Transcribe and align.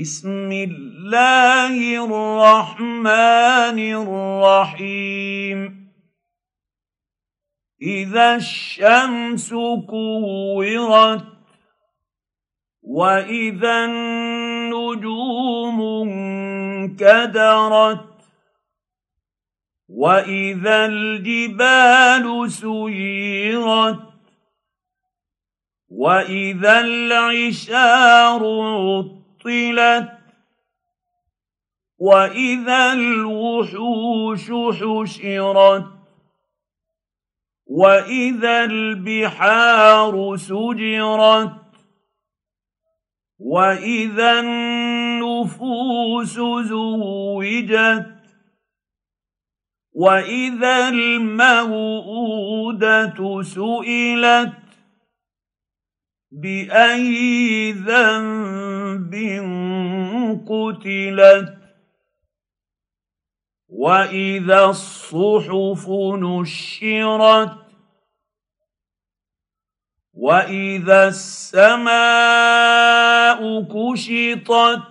بسم 0.00 0.50
الله 0.52 1.74
الرحمن 2.04 3.78
الرحيم. 4.02 5.58
إذا 7.82 8.34
الشمس 8.34 9.54
كورت 9.88 11.24
وإذا 12.82 13.84
النجوم 13.84 15.82
انكدرت 16.82 18.08
وإذا 19.88 20.86
الجبال 20.86 22.50
سيرت 22.50 24.00
وإذا 25.88 26.80
العشار 26.80 28.42
عطلت 28.60 29.23
واذا 31.98 32.92
الوحوش 32.92 34.50
حشرت 34.50 35.84
واذا 37.66 38.64
البحار 38.64 40.36
سجرت 40.36 41.50
واذا 43.38 44.40
النفوس 44.40 46.34
زوجت 46.68 48.14
واذا 49.92 50.88
الموءوده 50.88 52.22
سئلت 53.42 54.63
بأي 56.34 57.72
ذنب 57.72 59.14
قتلت. 60.48 61.58
وإذا 63.68 64.64
الصحف 64.64 65.88
نشرت. 66.18 67.58
وإذا 70.12 71.08
السماء 71.08 71.88
كشطت. 73.62 74.82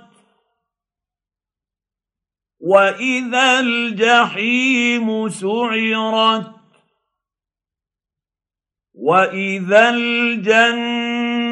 وإذا 2.60 3.60
الجحيم 3.60 5.30
سعرت. 5.30 6.54
وإذا 8.94 9.90
الجنة 9.90 11.03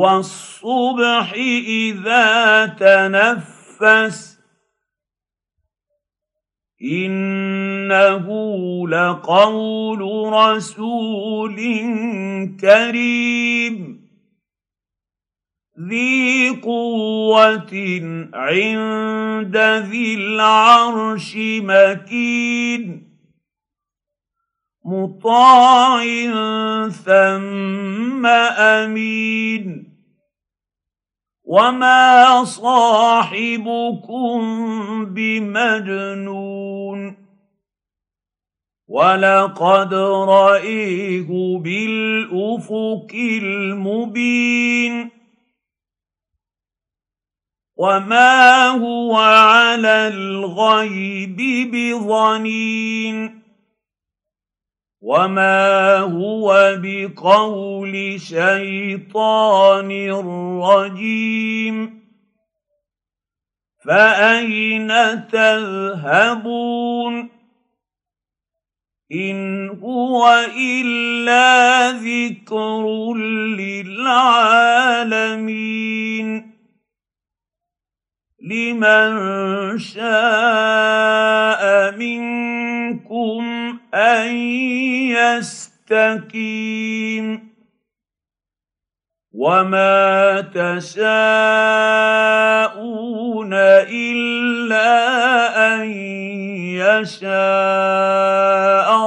والصبح 0.00 1.32
إذا 1.68 2.66
تنفس 2.66 4.38
إنه 6.82 8.26
لقول 8.88 10.32
رسول 10.32 11.56
كريم. 12.60 14.00
ذي 15.88 16.50
قوة 16.50 17.72
عند 18.34 19.56
ذي 19.56 20.14
العرش 20.14 21.36
مكين. 21.36 23.10
مطاع 24.84 26.04
ثم 26.88 28.26
أمين. 28.56 29.89
وما 31.50 32.44
صاحبكم 32.44 34.38
بمجنون 35.04 36.50
ولقد 38.88 39.94
رايه 40.28 41.58
بالافق 41.58 43.10
المبين 43.42 45.10
وما 47.76 48.66
هو 48.68 49.16
على 49.16 50.08
الغيب 50.08 51.36
بظنين 51.72 53.42
وما 55.00 55.98
هو 55.98 56.76
بقول 56.82 58.20
شيطان 58.20 60.10
رجيم 60.60 62.00
فاين 63.84 64.88
تذهبون 65.28 67.30
ان 69.12 69.68
هو 69.68 70.46
الا 70.56 71.90
ذكر 71.90 73.14
للعالمين 73.58 74.70
لمن 78.40 79.78
شاء 79.78 81.60
منكم 81.96 83.59
ان 83.94 84.36
يستقيم 85.90 87.50
وما 89.34 90.40
تشاءون 90.40 91.10
الا 93.54 94.90
ان 95.74 95.90
يشاء 96.76 97.30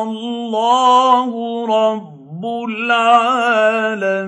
الله 0.04 1.32
رب 1.68 2.46
العالمين 2.70 4.24